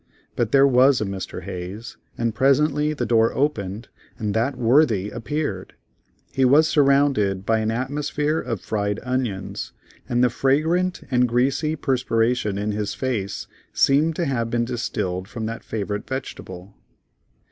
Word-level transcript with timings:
But 0.35 0.51
there 0.51 0.65
was 0.65 0.99
a 0.99 1.05
Mr. 1.05 1.43
Hayes, 1.43 1.95
and 2.17 2.33
presently 2.33 2.91
the 2.93 3.05
door 3.05 3.31
opened 3.35 3.87
and 4.17 4.33
that 4.33 4.57
worthy 4.57 5.11
appeared; 5.11 5.75
he 6.31 6.43
was 6.43 6.67
surrounded 6.67 7.45
by 7.45 7.59
an 7.59 7.69
atmosphere 7.69 8.39
of 8.39 8.61
fried 8.61 8.99
onions, 9.03 9.73
and 10.09 10.23
the 10.23 10.31
fragrant 10.31 11.01
and 11.11 11.27
greasy 11.27 11.75
perspiration 11.75 12.57
in 12.57 12.71
his 12.71 12.95
face 12.95 13.45
seemed 13.73 14.15
to 14.15 14.25
have 14.25 14.49
been 14.49 14.65
distilled 14.65 15.27
from 15.27 15.45
that 15.45 15.63
favorite 15.63 16.07
vegetable. 16.07 16.73